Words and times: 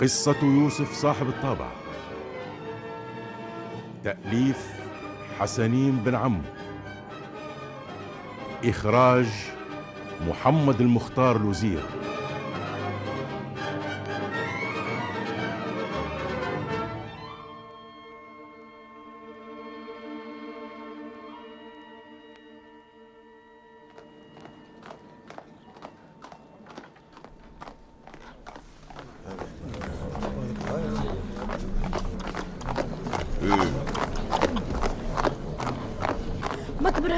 قصة 0.00 0.36
يوسف 0.42 0.92
صاحب 0.94 1.28
الطابع. 1.28 1.68
تأليف 4.04 4.72
حسنين 5.40 5.96
بن 5.96 6.14
عمو 6.14 6.40
إخراج 8.64 9.26
محمد 10.28 10.80
المختار 10.80 11.38
لوزير 11.38 11.82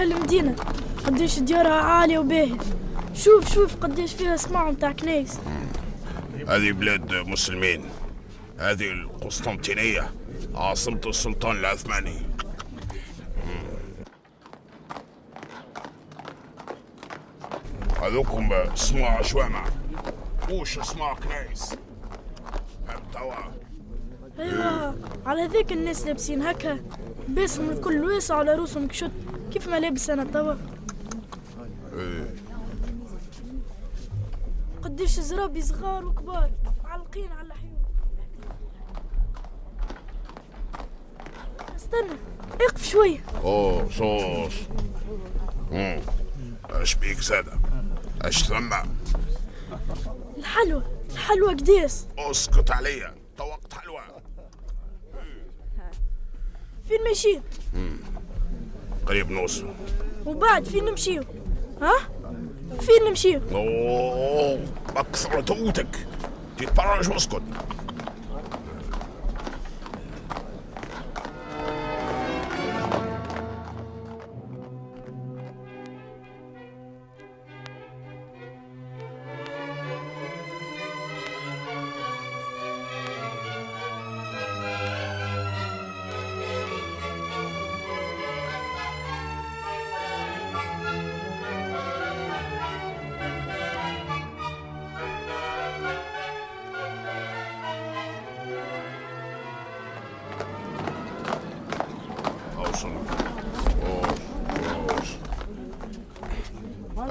هالمدينة 0.01 0.56
قديش 1.06 1.39
ديارها 1.39 1.73
عالية 1.73 2.19
وباهية 2.19 2.59
شوف 3.15 3.55
شوف 3.55 3.77
قديش 3.77 4.12
فيها 4.15 4.37
سماع 4.37 4.70
متاع 4.70 4.93
كنايس. 4.93 5.39
هذه 6.48 6.73
بلاد 6.73 7.15
مسلمين. 7.15 7.84
هذه 8.59 8.91
القسطنطينية 8.91 10.11
عاصمة 10.55 11.01
السلطان 11.06 11.56
العثماني. 11.56 12.17
هذوكم 18.03 18.53
اسمها 18.53 19.23
شوامع 19.23 19.65
وش 20.51 20.78
اسمها 20.78 21.15
كنايس؟ 21.15 21.75
فهمت 22.89 23.41
أيوه 24.39 24.97
على 25.27 25.47
ذيك 25.47 25.73
الناس 25.73 26.06
لابسين 26.06 26.43
هكا. 26.43 26.81
باسهم 27.28 27.71
الكل 27.71 28.05
واسع 28.05 28.37
على 28.37 28.55
روسهم 28.55 28.89
كشت 28.89 29.11
كيف 29.51 29.69
ما 29.69 29.81
لابس 29.81 30.11
أنا 30.11 30.25
توا؟ 30.25 30.55
قديش 34.83 35.20
زرابي 35.20 35.62
صغار 35.62 36.05
وكبار 36.05 36.51
معلقين 36.84 37.33
على 37.33 37.47
الحيوط. 37.47 37.87
استنى 41.77 42.12
اقف 42.61 42.84
شوية 42.84 43.25
أوه 43.45 43.91
صوص. 43.91 44.55
اش 46.71 46.95
بيك 46.95 47.19
زادة؟ 47.19 47.53
اش 48.23 48.45
ثم؟ 48.45 48.73
الحلوى 50.39 50.83
الحلوى 51.11 51.55
قديس. 51.55 52.06
أسكت 52.19 52.71
عليا 52.71 53.15
طوقت 53.39 53.75
حلوى 53.75 54.03
فين 56.89 57.05
ماشيين؟ 57.05 57.43
قريب 59.06 59.31
نوصل 59.31 59.66
وبعد 60.27 60.65
فين 60.65 60.84
نمشيو؟ 60.84 61.22
ها؟ 61.83 61.93
فين 62.81 63.09
نمشيو؟ 63.09 63.41
أوه 63.53 64.59
أكثر 64.97 65.41
توتك. 65.41 66.06
تتفرج 66.59 67.11
واسكت 67.11 67.43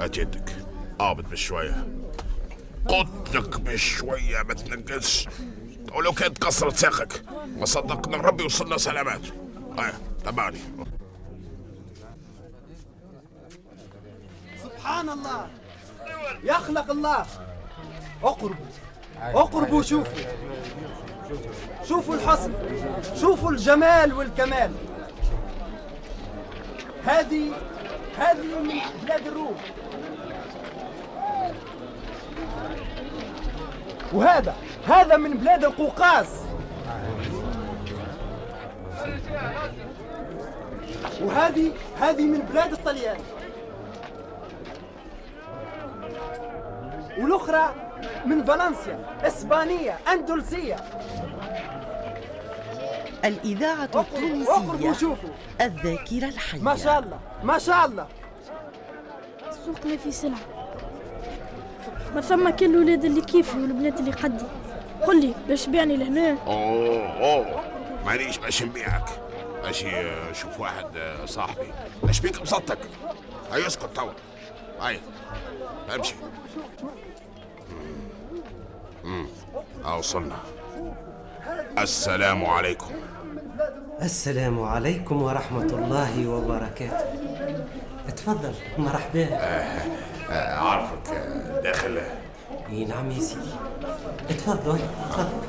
هات 0.00 0.18
يدك 0.18 0.56
بشوية. 1.00 1.86
لك 3.34 3.60
بشوية 3.60 4.42
ما 4.42 4.54
تنقصش 4.54 5.28
ولو 5.94 6.12
كانت 6.12 6.38
كسرت 6.38 6.76
ساقك. 6.76 7.22
ما 7.56 7.66
صدقنا 7.66 8.16
ربي 8.16 8.44
وصلنا 8.44 8.78
سلامات. 8.78 9.20
هيا 9.78 9.92
تبعني. 10.24 10.58
سبحان 14.62 15.08
الله. 15.08 15.48
يخلق 16.44 16.90
الله. 16.90 17.26
اقربوا. 18.22 18.66
اقربوا 19.18 19.82
شوفوا. 19.82 20.22
شوفوا 21.88 22.14
الحسن. 22.14 22.52
شوفوا 23.20 23.50
الجمال 23.50 24.12
والكمال. 24.12 24.72
هذه 27.04 27.52
هذه 28.18 28.60
من 28.62 28.80
بلاد 29.02 29.26
الروم. 29.26 29.56
وهذا 34.12 34.54
هذا 34.86 35.16
من 35.16 35.30
بلاد 35.30 35.64
القوقاز. 35.64 36.26
وهذه 41.22 41.72
هذه 42.00 42.22
من 42.22 42.38
بلاد 42.38 42.72
الطليان. 42.72 43.18
والأخرى 47.18 47.74
من 48.26 48.44
فالنسيا 48.44 48.98
إسبانية 49.22 49.98
أندلسية. 50.12 50.76
التونسية 54.00 54.92
شوفوا 54.92 55.30
الذاكرة 55.60 56.28
الحية. 56.28 56.60
ما 56.60 56.76
شاء 56.76 56.98
الله 56.98 57.18
ما 57.42 57.58
شاء 57.58 57.86
الله. 57.86 58.06
السوق 59.48 59.86
ما 59.86 59.96
في 59.96 60.12
سلعة 60.12 60.59
ما 62.14 62.20
ثم 62.20 62.50
كل 62.50 62.64
الولاد 62.66 63.04
اللي 63.04 63.20
كيفي 63.20 63.56
والبنات 63.56 64.00
اللي 64.00 64.10
قدي. 64.10 64.44
قل 65.06 65.20
لي 65.20 65.34
باش 65.48 65.66
بيعني 65.66 65.96
لهنا؟ 65.96 66.36
أوه 66.46 67.08
أوه. 67.08 67.60
مانيش 68.06 68.38
باش 68.38 68.62
نبيعك. 68.62 69.08
باش 69.62 69.84
شوف 70.32 70.60
واحد 70.60 70.96
آه، 70.96 71.26
صاحبي. 71.26 71.66
اش 72.08 72.20
بيك 72.20 72.42
بسطك 72.42 72.78
هيا 73.52 73.66
اسكت 73.66 73.96
توا. 73.96 74.12
هيا 74.80 75.00
امشي. 75.94 76.14
امم 79.04 79.26
آه 79.84 79.98
وصلنا. 79.98 80.36
السلام 81.78 82.44
عليكم. 82.44 82.94
السلام 84.02 84.62
عليكم 84.62 85.22
ورحمة 85.22 85.62
الله 85.62 86.28
وبركاته. 86.28 87.04
اتفضل 88.08 88.54
مرحبا. 88.78 89.28
آه، 89.32 90.54
عارفك 90.54 91.08
آه، 91.12 91.49
داخل 91.70 92.00
اي 92.70 92.84
نعم 92.84 93.10
يا 93.10 93.20
سيدي. 93.20 93.50
اتفضل 94.30 94.78
اتفضل 95.10 95.46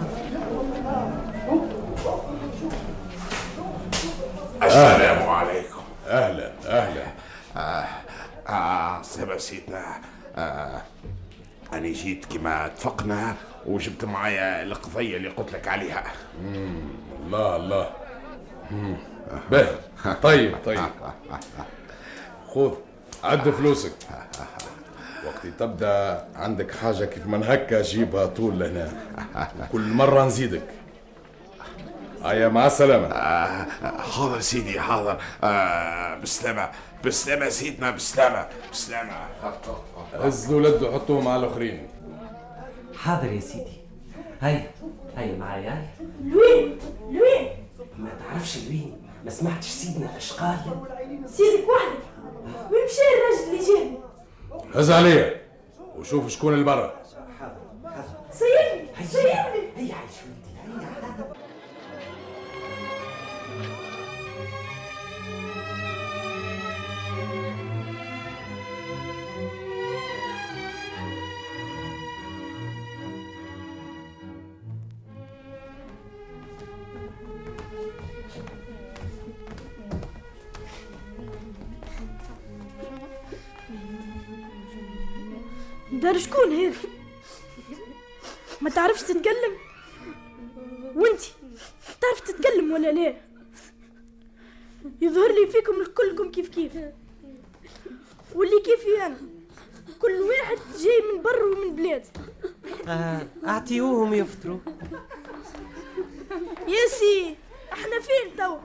السلام 4.63 5.29
عليكم. 5.29 5.81
أهلا 6.07 6.51
أهلا. 6.65 7.03
آه 7.57 7.85
آه 8.49 9.01
سبا 9.01 9.37
سيدنا 9.37 10.01
آه 10.35 10.81
أنا 11.73 11.87
جيت 11.87 12.25
كما 12.25 12.65
اتفقنا 12.65 13.35
وجبت 13.65 14.05
معايا 14.05 14.63
القضية 14.63 15.17
اللي 15.17 15.29
قلت 15.29 15.53
لك 15.53 15.67
عليها. 15.67 16.03
الله 17.25 17.55
الله. 17.55 17.89
مم. 18.71 18.97
باهي. 19.51 19.75
طيب 20.23 20.55
طيب. 20.65 20.79
خذ 22.53 22.71
عد 23.23 23.49
فلوسك. 23.49 23.91
وقت 25.25 25.47
تبدأ 25.59 26.27
عندك 26.35 26.71
حاجة 26.75 27.05
كيف 27.05 27.27
من 27.27 27.43
هكا 27.43 27.81
جيبها 27.81 28.25
طول 28.25 28.59
لهنا. 28.59 28.91
كل 29.71 29.81
مرة 29.81 30.25
نزيدك. 30.25 30.63
هيا 32.23 32.47
مع 32.47 32.67
السلامة. 32.67 33.07
آه 33.07 33.67
حاضر 34.01 34.39
سيدي 34.39 34.79
حاضر. 34.79 35.17
آه 35.43 36.15
بسلامة. 36.15 36.69
بسلامة 37.05 37.49
سيدنا 37.49 37.91
بسلامة. 37.91 38.47
بسلامة. 38.71 39.11
هز 40.13 40.49
الولد 40.49 40.83
وحطوه 40.83 41.21
مع 41.21 41.35
الآخرين. 41.35 41.87
حاضر 42.97 43.31
يا 43.31 43.39
سيدي. 43.39 43.81
هيا 44.41 44.71
هيا 45.17 45.37
معايا 45.37 45.71
هيا. 45.71 46.07
لوين؟ 46.23 46.77
لوين؟ 47.11 47.47
ما 47.97 48.09
تعرفش 48.19 48.57
لوين؟ 48.57 49.01
ما 49.25 49.31
سمعتش 49.31 49.65
سيدنا 49.65 50.17
اش 50.17 50.33
قال 50.33 50.57
سيدك 51.25 51.69
وحدك 51.69 52.03
وين 52.71 52.85
مشى 52.85 53.01
الراجل 53.17 53.49
اللي 53.49 53.65
جاني 53.67 53.97
هز 54.75 54.91
عليا. 54.91 55.41
وشوف 55.97 56.27
شكون 56.27 56.53
اللي 56.53 56.65
برا. 56.65 57.00
دار 86.01 86.17
شكون 86.17 86.51
هذا؟ 86.51 86.75
ما 88.61 88.69
تعرفش 88.69 89.01
تتكلم؟ 89.01 89.53
وانتي 90.95 91.33
تعرف 92.01 92.19
تتكلم 92.19 92.71
ولا 92.73 92.91
لا؟ 92.91 93.15
يظهر 95.01 95.31
لي 95.31 95.47
فيكم 95.51 95.85
كلكم 95.85 96.31
كيف 96.31 96.49
كيف. 96.49 96.71
واللي 98.35 98.61
كيفي 98.61 99.05
أنا 99.05 99.17
كل 99.99 100.21
واحد 100.21 100.57
جاي 100.79 101.01
من 101.13 101.21
برا 101.21 101.43
ومن 101.43 101.75
بلاد. 101.75 102.05
آه 102.87 103.27
أعطيوهم 103.47 104.13
يفطروا 104.13 104.59
يا 106.67 106.87
سي 106.87 107.35
إحنا 107.73 107.99
فين 107.99 108.35
توا 108.37 108.59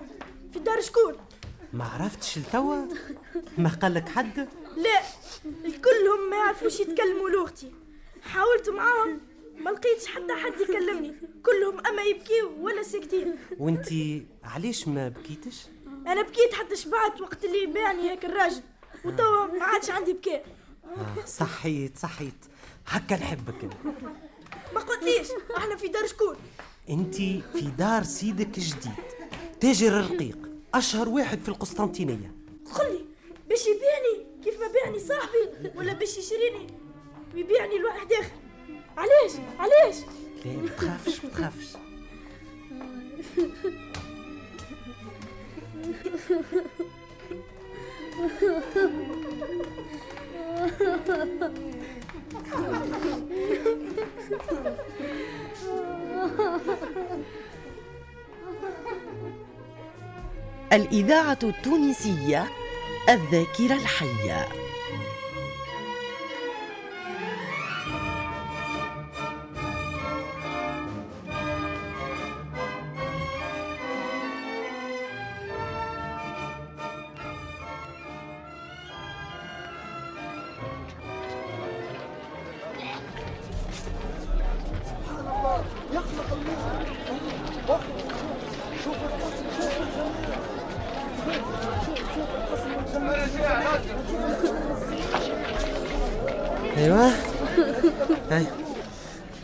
في 0.53 0.59
دار 0.59 0.81
شكون؟ 0.81 1.17
ما 1.73 1.85
عرفتش 1.85 2.38
لتوا. 2.38 2.87
ما 3.59 3.69
قالك 3.83 4.09
حد؟ 4.09 4.49
لا 4.76 5.00
الكلهم 5.64 6.31
ما 6.31 6.37
يعرفوش 6.37 6.81
يتكلموا 6.81 7.31
لغتي. 7.31 7.73
حاولت 8.23 8.69
معاهم 8.69 9.20
ما 9.56 9.70
لقيتش 9.70 10.06
حتى 10.06 10.32
حد 10.32 10.61
يكلمني. 10.61 11.14
كلهم 11.43 11.87
أما 11.87 12.02
يبكيوا 12.02 12.50
ولا 12.61 12.82
ساكتين. 12.82 13.38
وإنتي 13.58 14.26
علاش 14.44 14.88
ما 14.88 15.08
بكيتش؟ 15.08 15.67
أنا 16.06 16.23
بكيت 16.23 16.55
حتى 16.55 16.76
شبعت 16.76 17.20
وقت 17.20 17.44
اللي 17.44 17.67
باعني 17.67 18.11
هيك 18.11 18.25
الراجل. 18.25 18.62
وتوا 19.05 19.46
ما 19.46 19.64
عادش 19.64 19.90
عندي 19.90 20.12
بكاء. 20.12 20.46
آه 20.84 21.26
صحيت 21.26 21.99
صحيت. 21.99 22.44
هكا 22.87 23.17
نحبك 23.17 23.64
أنا. 23.64 23.94
ما 24.75 24.81
قلتليش 24.81 25.28
أحنا 25.56 25.76
في 25.76 25.88
دار 25.88 26.06
شكون؟ 26.06 26.37
إنتي 26.90 27.43
في 27.52 27.61
دار 27.61 28.02
سيدك 28.02 28.58
الجديد 28.58 28.93
تاجر 29.61 30.00
الرقيق 30.00 30.38
أشهر 30.75 31.08
واحد 31.08 31.40
في 31.40 31.49
القسطنطينية. 31.49 32.34
قولي 32.75 33.05
باش 33.49 33.67
يبيعني 33.67 34.25
كيف 34.46 34.60
ما 34.60 34.69
بيعني 34.72 34.98
صاحبي 34.98 35.70
ولا 35.78 35.93
باش 35.93 36.19
يشريني؟ 36.19 36.66
ويبيعني 37.34 37.78
لواحد 37.78 38.12
آخر. 38.12 38.31
علاش؟ 38.96 39.32
علاش؟ 39.58 39.96
لا 40.44 40.52
ما 40.52 40.69
تخافش 40.69 41.25
ما 41.25 41.31
تخافش. 41.31 41.76
الإذاعة 60.72 61.38
التونسية 61.42 62.49
الذاكرة 63.08 63.75
الحية. 63.75 64.65
أيوه. 96.76 97.11
هاي 98.31 98.46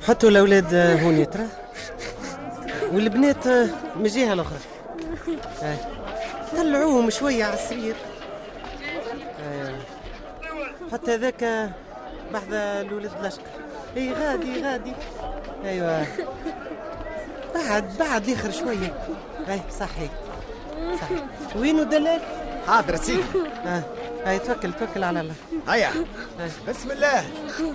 حطوا 0.09 0.29
الاولاد 0.29 0.75
هوني 0.75 1.25
ترى 1.25 1.47
والبنات 2.93 3.49
من 3.97 4.07
الجهه 4.07 4.33
الاخرى 4.33 4.59
هاي 5.63 5.77
طلعوهم 6.57 7.11
شوية 7.11 7.45
على 7.45 7.55
السرير. 7.55 7.95
أيوه 9.53 9.79
حتى 10.93 11.15
هذاك 11.15 11.71
بعد 12.33 12.53
الولد 12.53 13.11
الأشقر. 13.21 13.43
أي 13.97 14.13
غادي 14.13 14.63
غادي. 14.63 14.93
أيوه. 15.65 16.07
بعد 17.55 17.99
بعد 17.99 18.29
الآخر 18.29 18.51
شوية. 18.51 18.95
أي 19.49 19.61
صحيح 19.81 20.11
صحيح 21.01 21.23
وينو 21.57 21.83
دلال؟ 21.83 22.21
حاضر 22.67 22.97
سيدي. 22.97 23.23
أه. 23.67 23.83
هاي 24.27 24.39
توكل 24.39 24.73
توكل 24.73 25.05
على 25.05 25.21
الله. 25.21 25.35
هيا. 25.69 25.91
بسم 26.69 26.91
الله. 26.91 27.25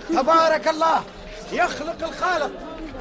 تبارك 0.10 0.68
الله. 0.68 1.04
يخلق 1.52 2.04
الخالق. 2.04 2.52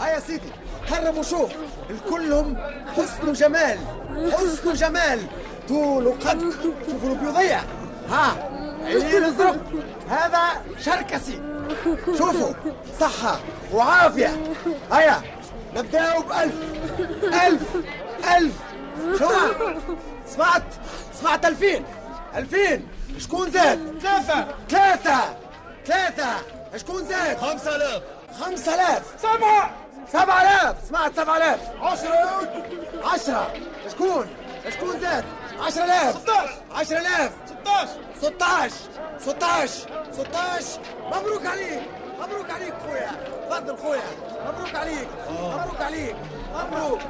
هيا 0.01 0.21
سيدي. 0.21 0.51
قرب 0.91 1.17
وشوف 1.17 1.51
الكلهم 1.91 2.57
حسن 2.97 3.29
وجمال 3.29 3.79
حسن 4.33 4.69
وجمال 4.69 5.21
طول 5.69 6.07
وقد. 6.07 6.41
شوفوا 6.87 7.11
البيضية. 7.11 7.65
ها. 8.11 8.51
عينين 8.85 9.25
الزرق. 9.25 9.65
هذا 10.11 10.43
شركسي. 10.85 11.41
شوفوا. 12.19 12.53
صحة 13.01 13.41
وعافية. 13.73 14.37
هيا. 14.93 15.21
نبداو 15.77 16.23
بألف. 16.23 16.55
ألف. 17.25 17.63
ألف. 18.37 18.55
شو؟ 19.19 19.29
سمعت 20.27 20.63
سمعت 21.21 21.47
ألفين 21.47 21.85
ألفين. 22.37 22.89
شكون 23.19 23.51
زاد؟ 23.51 23.99
ثلاثة. 24.03 24.47
ثلاثة. 24.69 25.37
ثلاثة. 25.87 26.33
شكون 26.77 27.05
زاد؟ 27.05 27.39
خمسة 27.39 27.77
آلاف. 27.77 28.03
خمسة 28.41 28.75
آلاف. 28.75 29.03
سبعة. 29.23 29.71
سبعة 30.13 30.43
آلاف. 30.43 30.77
سمعت 30.89 31.17
سبعة 31.17 31.37
آلاف. 31.37 31.61
عشرة. 31.83 32.49
عشرة. 33.05 33.53
شكون؟ 33.91 34.27
شكون 34.71 35.01
زاد؟ 35.01 35.25
عشرة 35.61 35.85
آلاف. 35.85 36.15
ستاش. 36.19 36.51
عشرة 36.75 36.99
آلاف. 36.99 37.33
ستاش. 37.47 37.89
ستاش. 38.21 38.73
ستاش. 39.21 39.71
ستاش. 40.13 40.65
مبروك 41.13 41.47
عليك. 41.47 41.83
مبروك 42.21 42.51
عليك 42.51 42.75
خويا. 42.87 43.11
تفضل 43.51 43.77
خويا. 43.77 44.03
مبروك 44.47 44.75
عليك. 44.75 45.09
مبروك 45.31 45.81
عليك. 45.81 46.17
مبروك. 46.55 47.01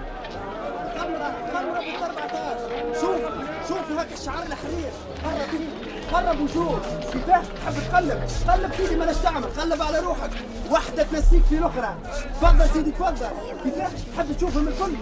خمرة 0.99 1.35
خمرة 1.53 1.81
بال 1.81 2.03
14 2.03 3.01
شوف. 3.01 3.21
شوف 3.69 3.99
هاك 3.99 4.13
الشعار 4.13 4.43
الحرير. 4.43 4.93
قرب 5.25 5.51
فيه. 5.51 5.86
قرب 6.13 6.41
وشوف. 6.41 6.81
كيفاه 7.13 7.43
تحب 7.43 7.75
تقلب. 7.91 8.23
قلب 8.49 8.73
سيدي 8.77 8.97
مالش 8.97 9.19
تعمل 9.19 9.45
قلب 9.45 9.83
على 9.83 9.99
روحك. 9.99 10.31
واحدة 10.71 11.03
تنسيك 11.03 11.45
في 11.45 11.59
الأخرى. 11.59 11.95
تفضل 12.41 12.69
سيدي 12.69 12.91
تفضل. 12.91 13.27
كيفاه 13.65 13.91
تحب 14.17 14.37
تشوفهم 14.37 14.69
الكل. 14.69 14.93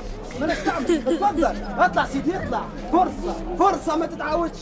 مالش 0.40 0.58
تعمل 0.58 1.04
تفضل. 1.04 1.56
اطلع 1.78 2.04
سيدي 2.06 2.36
اطلع. 2.36 2.62
فرصة. 2.92 3.56
فرصة 3.58 3.96
ما 3.96 4.06
تتعاودش 4.06 4.58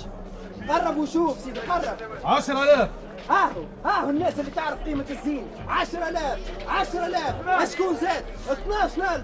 قرب 0.69 0.97
وشوف 0.97 1.41
سيدي 1.45 1.61
قرب. 1.61 1.97
10000 2.25 2.89
هاهو 3.31 3.63
هاهو 3.85 4.11
الناس 4.11 4.41
اللي 4.41 4.51
تعرف 4.51 4.83
قيمة 4.83 5.05
الزين. 5.11 5.47
10000 5.69 6.39
10000 6.69 7.73
شكون 7.73 7.97
زاد. 7.97 8.25
12000 8.51 9.23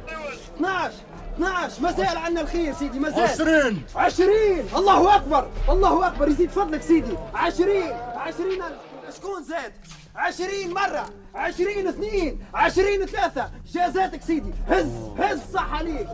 12 0.57 0.93
12 1.39 1.83
مازال 1.83 2.17
عندنا 2.19 2.41
الخير 2.41 2.75
سيدي 2.75 2.99
مازال 2.99 3.21
20 3.21 3.83
20 3.97 4.31
الله 4.77 5.17
أكبر 5.17 5.49
الله 5.69 6.07
أكبر 6.07 6.29
يزيد 6.29 6.51
فضلك 6.51 6.83
سيدي. 6.83 7.17
20 7.35 7.93
20000 8.17 8.73
شكون 9.17 9.43
زاد؟ 9.43 9.73
عشرين 10.17 10.75
مرة 10.75 11.07
عشرين 11.35 11.89
اثنين 11.89 12.45
عشرين 12.55 13.07
ثلاثة. 13.07 13.51
جازاتك 13.73 14.23
سيدي. 14.23 14.53
هز 14.69 14.87
هز 15.19 15.41
صح 15.55 15.75
عليك. 15.75 16.09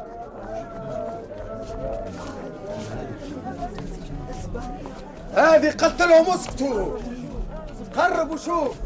هذه 5.35 5.71
قتلهم 5.71 6.31
اسكتوا. 6.31 6.99
قرب 7.97 8.31
وشوف 8.31 8.77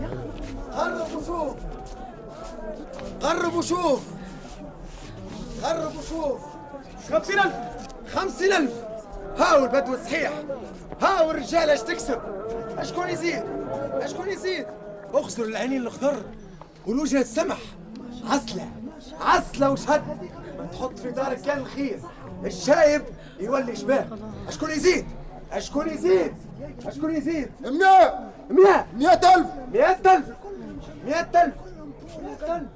قرب 0.72 1.14
وشوف 1.16 1.54
قرب 3.22 3.54
وشوف 3.54 4.00
قرب 5.64 5.96
وشوف. 5.96 6.40
خمسين 7.10 7.38
ألف. 7.38 7.54
خمسين 8.14 8.52
ألف. 8.52 8.72
هاو 9.38 9.64
البدو 9.64 9.94
الصحيح. 9.94 10.32
هاو 11.00 11.30
الرجال 11.30 11.70
اش 11.70 11.80
تكسب. 11.80 12.20
أشكون 12.78 13.08
يزيد؟ 13.08 13.42
أشكون 13.92 14.28
يزيد؟ 14.28 14.66
اخزر 15.14 15.44
العينين 15.44 15.82
الخضر. 15.82 16.22
والوجه 16.86 17.20
السمح. 17.20 17.58
عسلة. 18.24 18.70
عسلة 19.20 19.70
وشهد. 19.70 20.02
تحط 20.72 20.98
في 20.98 21.10
دارك 21.10 21.40
كان 21.40 21.58
الخير. 21.58 22.00
الشايب 22.44 23.02
يولي 23.40 23.76
شباب. 23.76 24.18
أشكون 24.48 24.70
يزيد؟ 24.70 25.06
أشكون 25.52 25.88
يزيد؟ 25.88 26.34
أشكون 26.86 27.14
يزيد؟ 27.14 27.50
مئة 27.60 28.30
مئة 28.50 28.86
مئة 28.96 29.34
ألف. 29.34 29.46
مئة 29.72 30.16
ألف. 30.16 30.26
مئة 31.06 31.44
ألف 31.44 31.54
مئة 32.22 32.56
ألف. 32.56 32.68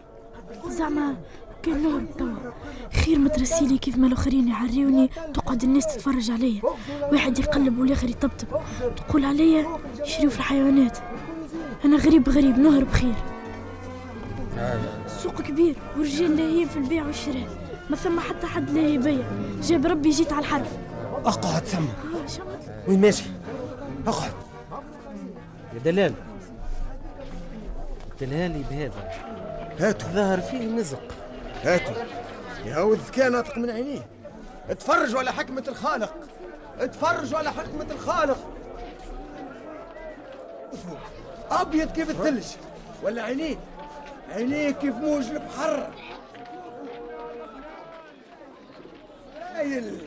زعما 0.68 1.16
كان 1.62 1.82
نور 1.82 2.02
توا 2.18 2.52
خير 3.04 3.18
ما 3.18 3.28
ترسيلي 3.28 3.78
كيف 3.78 3.98
ما 3.98 4.06
الآخرين 4.06 4.48
يعريوني 4.48 5.10
تقعد 5.34 5.62
الناس 5.62 5.86
تتفرج 5.86 6.30
عليا. 6.30 6.62
واحد 7.12 7.38
يقلب 7.38 7.78
والآخر 7.78 8.10
يطبطب. 8.10 8.48
تقول 8.96 9.24
عليا 9.24 9.66
يشريو 10.04 10.30
في 10.30 10.36
الحيوانات. 10.36 10.98
أنا 11.84 11.96
غريب 11.96 12.28
غريب 12.28 12.58
نهرب 12.58 12.90
خير. 12.90 13.14
السوق 15.06 15.42
كبير 15.42 15.76
ورجال 15.98 16.36
لاهيين 16.36 16.68
في 16.68 16.76
البيع 16.76 17.06
والشراء. 17.06 17.48
ما 17.90 17.96
ثم 17.96 18.20
حتى 18.20 18.46
حد 18.46 18.70
لا 18.70 18.88
يبيع. 18.88 19.26
جاب 19.62 19.86
ربي 19.86 20.10
جيت 20.10 20.32
على 20.32 20.40
الحرف. 20.40 20.68
أقعد 21.24 21.62
ثم. 21.62 21.84
آه، 21.84 22.88
وين 22.88 23.00
ماشي؟ 23.00 23.24
أقعد. 24.06 24.32
يا 25.74 25.78
دلال. 25.84 26.14
دلالي 28.20 28.64
بهذا 28.70 29.10
هاتوا. 29.78 30.08
ظهر 30.08 30.40
فيه 30.40 30.66
نزق 30.66 31.21
هاتوا. 31.62 32.04
يا 32.64 32.76
هو 32.76 32.92
الذكاء 32.92 33.30
ناطق 33.30 33.58
من 33.58 33.70
عينيه. 33.70 34.06
اتفرجوا 34.70 35.18
على 35.18 35.32
حكمة 35.32 35.64
الخالق. 35.68 36.14
اتفرجوا 36.78 37.38
على 37.38 37.52
حكمة 37.52 37.86
الخالق. 37.90 38.38
شوفوا، 40.70 40.96
أبيض 41.50 41.92
كيف 41.92 42.10
الثلج. 42.10 42.46
ولا 43.02 43.22
عينيه؟ 43.22 43.56
عينيه 44.30 44.70
كيف 44.70 44.94
موج 44.94 45.24
البحر. 45.24 45.90
سبايل 49.52 49.98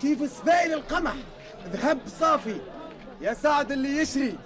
كيف 0.00 0.32
سبايل 0.32 0.72
القمح. 0.72 1.14
ذهب 1.72 1.98
صافي. 2.20 2.60
يا 3.20 3.34
سعد 3.34 3.72
اللي 3.72 3.96
يشري. 3.96 4.38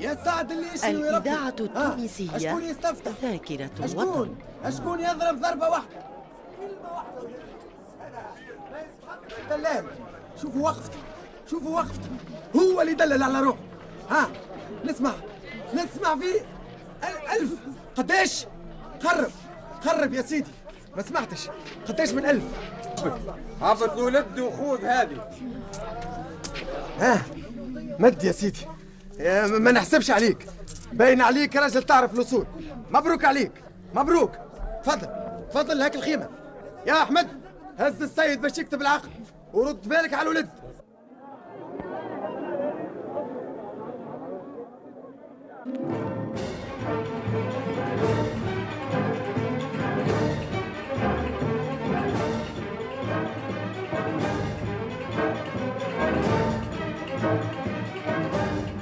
الإذاعة 0.00 1.44
ها، 1.44 1.48
التونسية 1.48 2.36
أشكون 2.36 2.62
يستفتح 2.62 3.12
ذاكرة 3.22 3.70
أشكون 3.82 4.02
الوطن. 4.02 4.34
أشكون 4.64 5.00
يضرب 5.00 5.40
ضربة 5.40 5.68
واحدة. 5.68 6.06
كلمة 6.58 6.92
واحدة 6.94 7.28
الدلال 9.54 9.84
شوفوا 10.42 10.62
وقفته 10.62 10.98
شوفوا 11.50 11.76
وقفته. 11.76 12.08
هو 12.56 12.80
اللي 12.80 12.94
دلل 12.94 13.22
على 13.22 13.40
روحه. 13.40 13.58
ها 14.10 14.28
نسمع 14.84 15.12
نسمع 15.74 16.16
فيه 16.16 16.40
ال- 17.02 17.40
ألف. 17.42 17.52
قديش؟ 17.96 18.44
قرب 19.04 19.30
قرب 19.86 20.14
يا 20.14 20.22
سيدي. 20.22 20.50
ما 20.96 21.02
سمعتش. 21.02 21.48
قديش 21.88 22.10
من 22.10 22.26
ألف؟ 22.26 22.44
هبط 23.62 23.92
الولد 23.92 24.38
وخذ 24.38 24.84
هذه. 24.84 25.28
ها 26.98 27.22
مد 27.98 28.24
يا 28.24 28.32
سيدي. 28.32 28.60
يا 28.60 28.75
ما 29.58 29.72
نحسبش 29.72 30.10
عليك. 30.10 30.46
باين 30.92 31.20
عليك 31.20 31.56
راجل 31.56 31.82
تعرف 31.82 32.14
الأصول. 32.14 32.46
مبروك 32.90 33.24
عليك. 33.24 33.52
مبروك. 33.94 34.32
تفضل. 34.84 35.08
تفضل 35.50 35.82
هاك 35.82 35.96
الخيمة. 35.96 36.28
يا 36.86 37.02
أحمد 37.02 37.28
هز 37.78 38.02
السيد 38.02 38.40
باش 38.40 38.58
يكتب 38.58 38.80
العقد 38.80 39.10
ورد 39.52 39.88
بالك 39.88 40.14
على 40.14 40.22
الولد. 40.22 40.48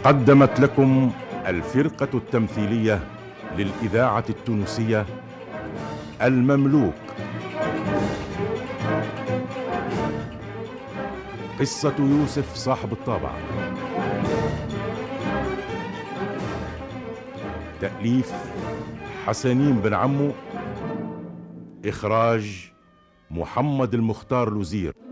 قدمت 0.04 0.60
لكم 0.60 1.12
الفرقة 1.46 2.08
التمثيلية 2.18 3.00
للإذاعة 3.58 4.24
التونسية 4.28 5.06
المملوك. 6.22 6.94
قصة 11.60 11.94
يوسف 11.98 12.54
صاحب 12.54 12.92
الطابع. 12.92 13.30
تأليف 17.80 18.32
حسنين 19.26 19.74
بن 19.74 19.94
عمو. 19.94 20.30
إخراج 21.86 22.72
محمد 23.30 23.94
المختار 23.94 24.50
لوزير. 24.50 25.03